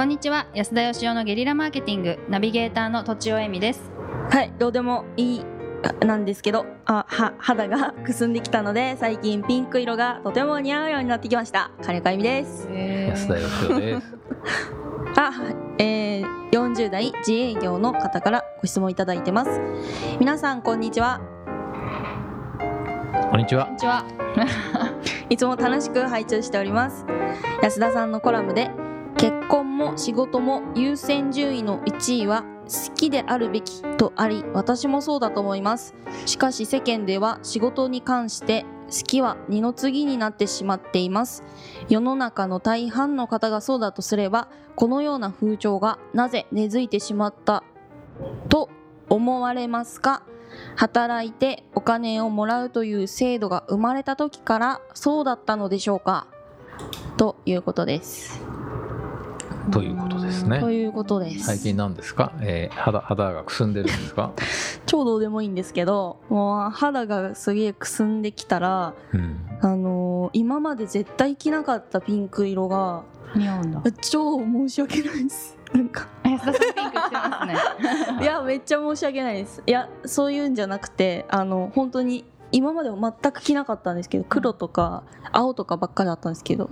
[0.00, 3.92] こんにちは安田義雄のゲリラマーケティングナビゲーターのとちおえみです。
[4.30, 5.44] はいどうでもいい
[6.06, 11.70] なんですけどあは肌が くすんできたので最近ピンク色がとても似合うようになってきました。
[11.82, 12.66] 金子由美です。
[12.72, 14.16] 安田義雄です。
[15.16, 19.60] あ、はいえー、40代自営業の方からご質問いただいてます。
[20.18, 21.20] 皆さんこんにちは。
[23.30, 23.66] こんにちは。
[23.66, 23.74] こん。
[23.74, 24.06] にちは。
[25.28, 27.04] いつも楽しく拝聴しております。
[27.62, 28.79] 安田さんのコラムで結
[29.50, 35.92] 婚も仕事も優先順位の1位は好きであるべきとあり私もそうだと思います。
[36.24, 41.42] しかし世間では仕事に関して好きは二の次になってしまっています。
[41.88, 47.64] 世の中の大半の方がそうだとすればこのような風潮がなぜ根付いてしまった
[48.48, 48.70] と
[49.08, 50.22] 思われますか？
[50.76, 56.28] 働いてお金をもらうという制度が生まれた時からそうだったのでしょうか？
[57.16, 58.49] ということです。
[59.70, 60.70] ということですねと。
[60.70, 61.46] いうことです。
[61.46, 64.32] 最近なんですか、えー、肌肌がくすんでるんですか、
[64.86, 73.02] 超どうでもいいんですけどもう肌がすげえくすんできたら、うん、あのー今まで絶対着なかったピンク色が
[73.34, 73.82] 似合うんだ？
[74.00, 75.56] 超申し訳ないです。
[75.72, 77.54] なんか安田さんピンクしてますね
[78.22, 79.62] いやめっちゃ申し訳ないです。
[79.66, 86.68] いやそういうんじゃなくてあの本当に今までも全く着なかったんですけど黒とか青とかばっかりだったんですけど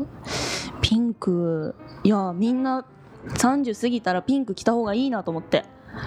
[0.89, 1.75] ピンク。
[2.03, 2.87] いやみんな
[3.29, 5.67] 30過ぎたらピンク着た方がいいなと思って。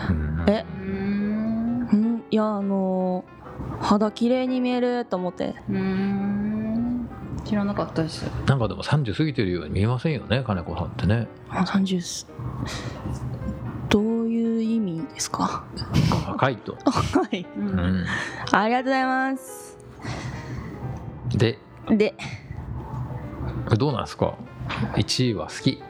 [0.10, 0.44] うん。
[0.48, 0.66] え？
[0.68, 1.90] うーん。
[1.92, 3.24] うんいやあの
[3.80, 5.54] 肌綺麗に見えると思って。
[5.70, 7.08] うーん。
[7.46, 8.24] 知らなかったです。
[8.48, 11.28] なんかでも30過ぎてるように見えませんよね金子さんってね。
[11.50, 12.28] あ30す
[13.90, 15.64] どういう意味ですか？
[16.28, 17.46] 若いと、 はい。
[17.56, 17.68] ううん。
[17.76, 18.06] ん、
[18.52, 19.78] ありがとうございます。
[21.36, 21.60] で？
[21.90, 22.16] で？
[23.78, 24.34] どうなんですか？
[24.96, 25.82] 1位は好き。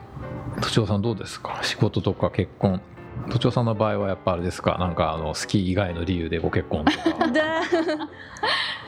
[0.62, 1.60] 都庁さんどうですか？
[1.64, 2.82] 仕事とか結婚。
[3.30, 4.78] 都庁さんの場合はやっぱあれですか？
[4.80, 7.28] なんかあの好き以外の理由でご結婚とか。
[7.32, 7.42] で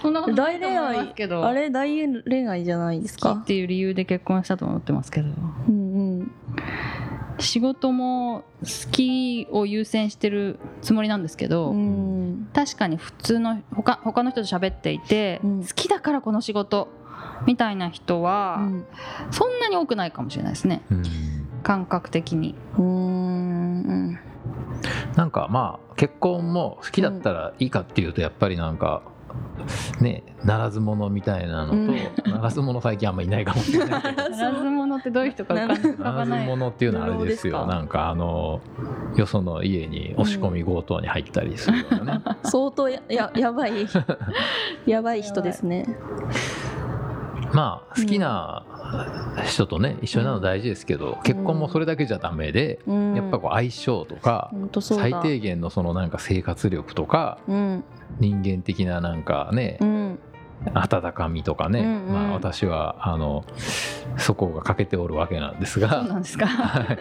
[0.02, 1.46] そんなことない大恋と思いま愛すけど。
[1.46, 1.70] あれ？
[1.70, 3.30] 大恋愛じゃないですか？
[3.32, 5.30] 好きっていう理由で結婚したと思ってますけど。
[5.70, 6.32] うんうん。
[7.40, 12.48] 仕事も好きを優先してるつもりなんですけど、うん。
[12.54, 15.64] 確かに普通の他他の人と喋っていて、うん。
[15.64, 16.90] 好きだからこの仕事
[17.46, 18.86] みたいな人は、うん。
[19.32, 20.82] そんなに多くないかもしれないですね。
[20.92, 21.04] うん。
[21.64, 22.56] 感覚的に。
[22.78, 24.20] うーん。
[25.16, 29.04] なんかまあ結婚も好きだったらいいかっていうとやっぱりなんか
[30.02, 32.32] ねならず者みたいなのと、うん。
[32.32, 34.30] ならず者最近あんまいないかもしれないけど。
[34.36, 37.54] ならず者ってどういう人か浮かん浮かならず者っていうのはあれですよ。
[37.54, 37.70] なるほど。
[37.70, 38.62] ですかなんかあの
[39.16, 43.88] よその家に押し込み強盗に入ったりするようなね、 相当やややばい
[44.86, 45.86] やばい人ですね
[47.54, 48.66] まあ好きな
[49.46, 53.16] 人とね一緒になるの大事ですけど、結婚もそれだけじゃダメで、うん。
[53.16, 57.84] やっぱこう相性とか、最低限のそのなんか生活力とかうん。
[58.20, 60.20] 人間的ななんかね、うん。
[60.74, 62.14] 温かみとかね、うんうん。
[62.14, 63.46] まあ、私はあの
[64.18, 66.48] そこが欠けておるわけなんですそうがなんですか。
[66.48, 66.98] はい。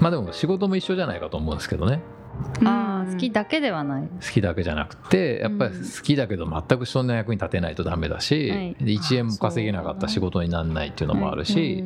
[0.00, 2.00] まあでも仕事も一緒じゃないかと思うんですけどね
[2.64, 4.08] ああ好きだけではない。
[4.08, 8.76] 好きだけじゃなくてやっぱり好きだけど全く人の役に立てないとダメだし、はい。
[8.78, 11.84] で1円も稼げなかったら仕事にならないっていうのもあるし、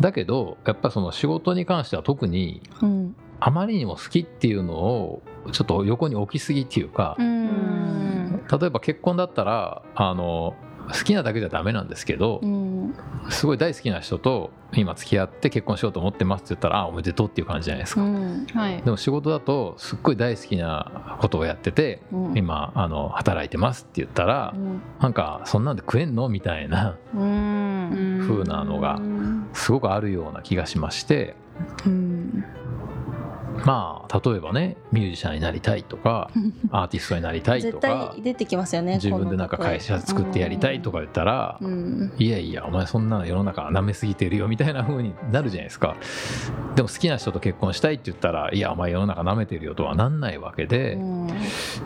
[0.00, 3.16] だけどやっぱその仕事に関しては特にうん。
[3.42, 5.22] あまりにも好きっていうのを
[5.52, 8.44] ちょっと横に置きすぎっていうか、うん。
[8.50, 10.54] 例えば結婚だったらあの
[10.92, 12.94] 好きなだけじゃダメなんですけど、うん。
[13.28, 18.46] すごい大好きな人と今付き合って結婚しようと思ってますって言ったらあおめでとうっていう感じじゃないですか、うん。
[18.52, 18.82] はい。
[18.82, 22.38] でも仕事だとすっごい大好きなことをやっててうん。
[22.38, 24.80] 今あの働いてますって言ったらうん。
[25.00, 28.26] なんかそんなんで食えんのみたいなうん。
[28.28, 29.00] 風なのが
[29.52, 31.34] すごくあるような気がしまして
[31.86, 32.44] うん
[33.66, 36.30] まあ例えばねミュージシャンになりたいとか
[36.70, 42.12] アーティストになりたいと絶か対出てきますよね自分でなんか会社作ってやりたいとか言ったらう、ん。
[42.18, 45.96] いやいやお前そんなの世の中舐めすぎてるよみたいな風になるじゃないですか。
[46.74, 51.26] でも好きな人と結婚したいって言ったらいやお前世の中舐めてるよとはなんないわけで、うん。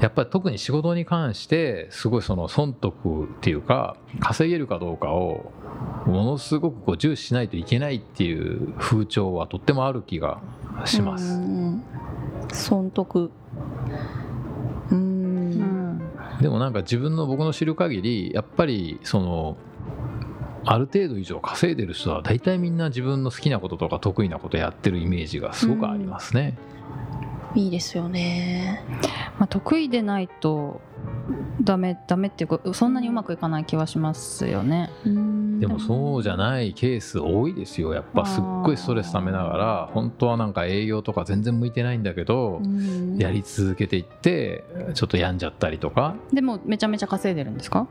[0.01, 5.53] やっぱり特に仕事に関してすごいその損得っていうか稼げるかどうかを
[6.07, 10.41] ものすごくこう重視しないといけないっていう風潮はとってもある気が
[10.85, 11.35] します。
[11.35, 11.64] うん
[12.53, 13.31] 損得。
[14.91, 15.51] ううん。
[15.51, 16.01] ん
[16.41, 19.57] でもなんか自分の僕の知る限りやっぱりその
[20.67, 26.57] ある程度以上稼いでる人は大体みんな自分の好きなこととか得意なことやってるイメージがすごくありますね。
[27.55, 28.83] いいですよね。
[29.39, 30.81] まあ、得意でないと
[31.63, 34.91] ダメダメっていうかそんなにうまくいかない気はしますよね。
[35.61, 37.95] でもそうじゃないケース多いですよ。
[37.95, 43.17] やっぱすっごいストレスためながら本当はなんか営業とか全然向いてないんだけどうん。
[43.19, 46.17] やり続けていってちょっと病んじゃったりとか。
[46.33, 47.87] でもめちゃめちゃ稼いでるんですか？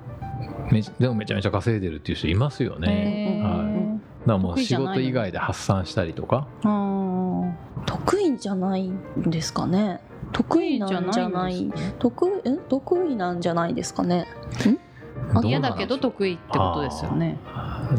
[0.72, 3.42] めでもめちゃめちゃ稼いでるっていう人いますよね。
[3.44, 3.94] はい。
[4.22, 6.48] だからもう仕事以外で発散したりとか。
[7.86, 10.00] 得意じゃないんですかね？
[10.34, 11.62] 得意なんじゃない？
[11.62, 12.58] んですかね得意え？
[12.70, 14.28] 得意なんじゃないですかね？
[15.44, 17.38] 嫌だけど得意ってことですよね。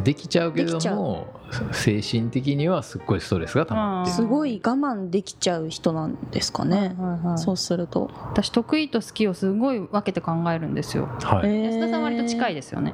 [0.03, 1.27] できちゃうけども
[1.73, 11.09] 精神的にはすっごいストレスが溜まってすごい我慢できちゃう人なんですかね、はいはいそうすると、私得意と好きをすごい分けて考えるんですよ。
[11.23, 12.93] はい、安田さん割と近いでですよね。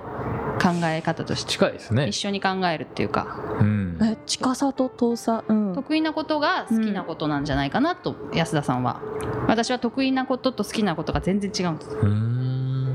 [0.60, 1.52] 考え方として。
[1.52, 2.08] 近いですね。
[2.08, 3.56] 一、緒に考えるっていうか。
[3.60, 5.42] うん、え近さと遠さ。
[5.48, 5.74] うん。
[5.74, 9.02] 得意なことが好きなことなんじゃないかなと、安田さんは。
[9.48, 11.90] 私は得意なことと好きなことが全然違うんです。
[11.90, 12.94] うーん。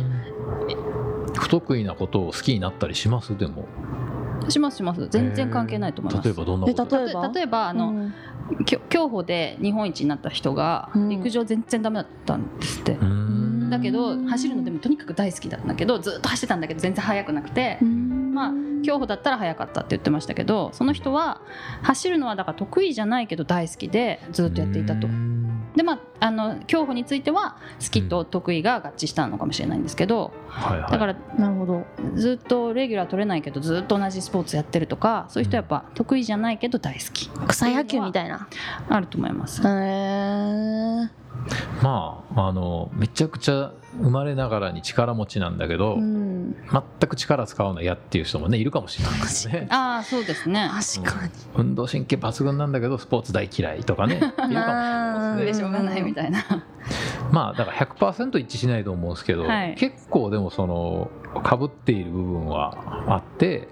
[1.34, 3.38] 不得意なことを好きになったりします？
[3.38, 3.66] でも。
[4.48, 5.08] しますします。
[5.10, 6.26] 全然関係ないと思います。
[6.26, 6.98] 例えばどんなこと？
[6.98, 8.14] え例えば例えばあの、うん。
[8.90, 11.10] 競歩で日本一になった人がうん。
[11.10, 13.70] 陸上全然ダメだったんですって、うーん。
[13.70, 17.80] だけど走るのでもとにかく大好きだったんだけどずっと走ってたんだけど全然速くなくて、
[18.36, 18.54] まあ
[18.84, 21.42] 競歩だったら速かったって言ってましたけどその人は
[21.82, 25.08] 走るのはだから得意じゃないけど大好きでずっとやっていたと。
[25.76, 30.92] でまあ、あの競歩については好きと得意が合致したのかもしれないんですけどはいはい。
[30.92, 31.86] だからなるほど。
[32.16, 38.48] ずっとレギュラー取れないけどずっと同じスポーツやってるとかそういう人はやっぱ得意じゃないけど大好き草野球みたいな。
[38.90, 39.62] あると思います。
[39.68, 41.25] へえ
[41.82, 43.72] まああのめちゃくちゃ
[44.02, 46.56] 生まれながらに力持ちなんだけど、うん。
[46.72, 49.68] 全く力使うの嫌っていう人もね いるかもしれないですね。
[49.70, 50.70] ああそうですね。
[50.98, 51.32] 確かに。
[51.56, 55.46] 運動神経抜群なんだけどスポーツ大嫌いとかねいるかもしれないですね。
[55.46, 56.44] でしょうがないみたいな。
[57.32, 59.76] まあだから100%一致しないと思うんですけど、はい。
[59.76, 61.10] 結構でもその
[61.44, 62.78] かぶっている部分は
[63.08, 63.68] あって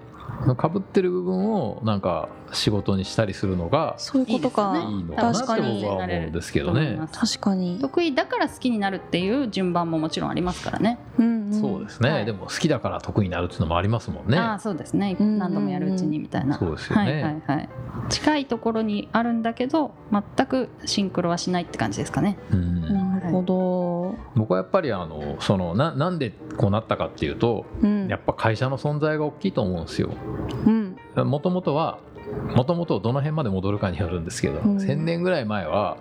[0.56, 10.98] かぶってる部分をなんか仕事にしたりするのがそういうことかいいのかなって確かに僕は思うんですけどね確かに得意だから好きになるっていう順番ももちろんありますからね。
[11.18, 14.38] うんんそうですね、はいでも好きだから得意になるっていうのもありますもんね。
[14.38, 15.16] ああそうですね。
[15.18, 16.58] うん何度もやるうちにみたいな。
[16.58, 17.68] そうですよねはいはいはい。
[18.08, 22.38] 近いところにあるんだけど全くシンクロはしないって感じですかね。
[22.50, 24.14] うんほど。
[24.36, 28.08] 僕はやっぱりあのそのななんでこうなったかっていうとうん。
[28.08, 30.10] やっぱ会社の存在が大きいと思うんですよ。
[30.66, 30.96] うん。
[31.28, 31.98] もともとは
[32.54, 34.76] もともとどの辺まで戻るかによるんですけど、うん。
[34.76, 35.98] 1,000年ぐらい前は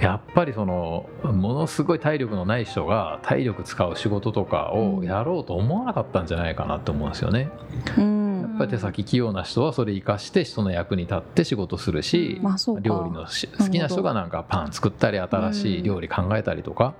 [0.00, 7.48] やっぱりそのものすごい体力のない人が体力使う仕事とかをやろうと思わなかったんじゃないかなって思うんですよね。
[7.96, 8.25] うん
[8.56, 16.94] ぱり手先器用な人はそれ生かして人の役に立って仕事するし、まあ料理のし好きな人がなんかパン作ったり新しい料理考えたりとか、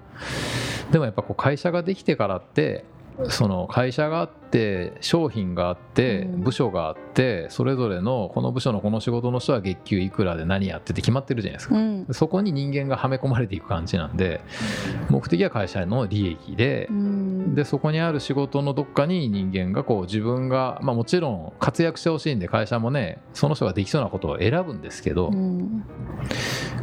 [0.90, 2.84] でもやっぱこう会社ができてからって
[3.28, 6.40] その会社があって商品があってうん。
[6.42, 11.76] 部署があってそれぞれのこの部署のこの仕事の人は月給いくらで何やってて決まってるじゃないですか。
[11.76, 12.06] うん。
[12.12, 14.40] そこに人間がはめ込まれていく感じなんで
[15.08, 17.54] 目的は会社の利益でうん。
[17.54, 25.84] でそこにある仕事のどっかに人間がこう自分が、まあ、もちろん活躍してほしいんで会社もねその人ができそうなことを選ぶんですけど、うん。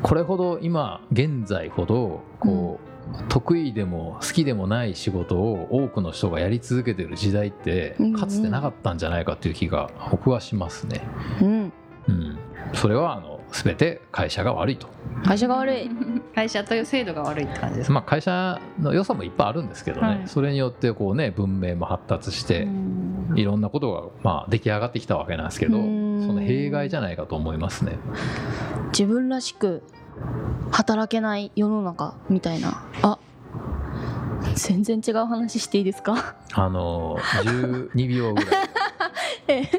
[0.02, 2.93] これほど今現在ほどこう、
[3.30, 11.02] 得意でも好きでもない仕事を多くの人がやり続けてる時代ってかつてなかったんじゃないかという気が僕はしますね。
[11.42, 11.74] うん
[12.08, 12.38] うん、
[12.74, 14.88] それはあの全て会社が悪いと。
[15.24, 15.90] 会社が悪い
[16.36, 17.94] 会社という制度が悪いって感じですか？
[17.94, 22.94] まあ、会社の良さもいっぱいあるんですけどね、はいそれによってこう、ね、文明も発達して、うん
[23.36, 27.94] いろんなことがまあ出来上がってきたわけなんですけどうんその弊害じゃないかと思いますね。
[28.92, 29.82] 自分らしく
[30.74, 32.84] 働けない世の中みたいな。
[33.02, 33.18] あ
[34.56, 36.36] 全然違う話していいですか？
[36.54, 38.70] あの12秒ぐらい。
[39.48, 39.70] え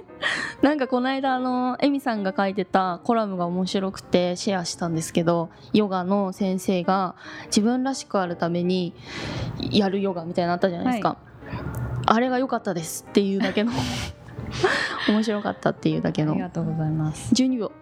[0.63, 7.15] なんかこの間あのエミさんが書いてたコラムが面白くてシェアしたんですけどヨガの先生が
[7.47, 8.95] 自分らしくあるために
[9.59, 11.17] やるヨガみたいなのあったじゃないですか、
[12.07, 13.73] あれが良かったですっていうだけの
[15.09, 16.33] 面白かったっていうだけの。
[16.33, 17.35] ありがとうございます。
[17.35, 17.73] 12秒。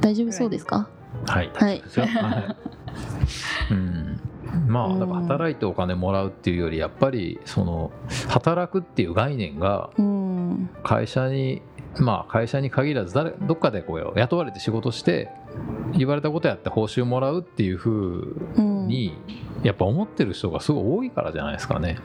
[0.00, 0.88] 大丈夫そうですか？
[1.26, 1.82] はい、はい。
[3.70, 4.20] うん。
[4.68, 7.90] まあだから働いてお金もらうっていうよりやっぱりその
[8.28, 10.70] 働くっていう概念がうん。
[10.82, 11.62] 会社に
[11.98, 15.30] まあ会社に限らず誰どっかでこう雇われて仕事して
[15.96, 18.86] 言われたことやって報酬もらうっていう風うん。
[18.86, 19.18] に
[19.62, 21.98] やっぱ思ってる人がすごい多いからじゃないですかね。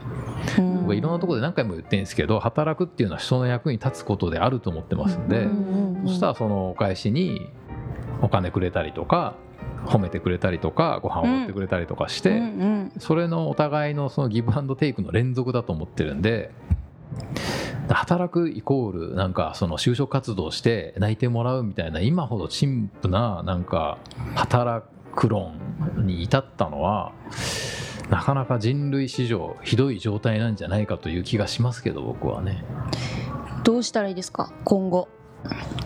[0.58, 0.82] うん。
[0.82, 5.48] 僕いろんなところで何回も言ってるんですけど働くっていうのは人の役に立つことであると思ってますんで、
[6.08, 7.50] そしたらそのお返しに
[8.22, 9.36] お金くれたりとか
[9.86, 12.42] 褒めてくれたりとかご飯を持ってくれたりとかして、
[13.00, 16.52] それのお互いのそのギブアンドテイクの連続だと思ってるんで
[17.90, 23.98] 働くイコールなんかその就職活動して泣いてもらうみたいな今ほど陳腐ななんか
[24.36, 25.60] 働く論
[25.98, 27.12] に至ったのは
[28.10, 32.64] なかなか人類史上ひどい状態なんじゃないかという気がしますけど僕はね。
[33.64, 34.52] どうしたらいいですか？
[34.64, 35.08] 今後。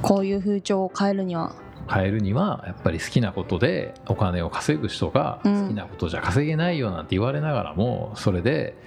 [0.01, 1.55] こういう風潮を変えるには
[1.89, 5.61] 変えるにはやっぱり好きなことでお金を稼ぐ人がうん。
[5.63, 8.77] 好きなことじゃ稼げないよなんて言われながらもそれで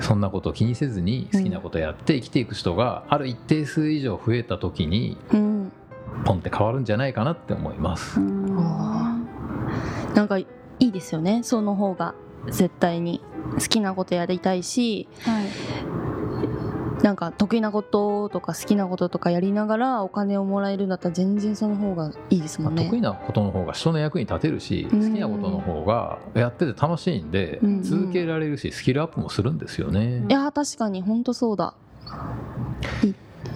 [0.00, 5.72] そんなことを気にせずに好きなことやって生きていく人がある一定数以上増えた時にうん。
[6.24, 8.20] ポンって変わるんじゃないかなって思います。
[8.56, 9.18] あ
[10.14, 10.46] なんかい
[10.78, 11.42] いですよね。
[11.42, 12.14] その方が
[12.48, 13.22] 絶対に
[13.54, 15.46] 好きなことやりたいしはい
[17.02, 22.82] なんか得意なこととか好きなこととかやりながらお金をもらえるんだったら全然その方がいいですもんね。
[22.82, 25.14] まあ得意なことの方が人の役に立てるし好うん。
[25.14, 30.24] きなことの方がやってて楽しいんでうん続けられるしスキルアップもするんですよね。
[30.28, 30.32] い。
[30.32, 31.74] やー確かに本当そうだ。
[33.02, 33.14] いい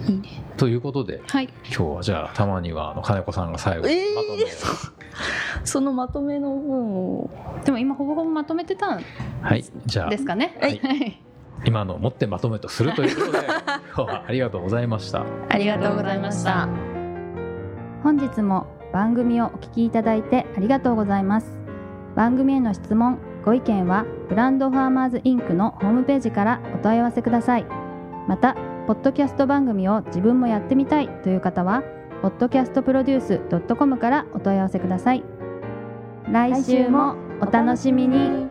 [0.08, 0.42] いいね。
[0.56, 1.48] ということではい。
[1.66, 4.46] 今日はじゃあたまにはあの金子さんが最後まとめを。
[5.64, 7.30] そのまとめの分を。
[7.64, 9.02] でも今ほぼほぼまとめてたん
[9.40, 9.64] はい。
[9.86, 10.58] じゃあですかね。
[10.60, 11.22] はい
[11.64, 13.16] 今のを持ってまとめとするという。
[13.16, 13.38] ことで
[13.96, 15.25] 今日はありがとうございました。
[15.48, 16.68] ありがとうございました。
[18.02, 21.56] 本日も番組をお聞きいただいてありがとうございます。
[22.14, 27.66] 番組への質問ご意見はブランドファーマーズインクのホームページからお問い合わせください。
[28.26, 28.54] また
[28.86, 31.82] ポッドキャスト番組を自分もやってみたいという方は
[32.22, 35.25] podcastproduce.com からお問い合わせください。
[36.30, 38.45] 来週もお楽しみに